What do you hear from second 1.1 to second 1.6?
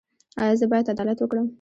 وکړم؟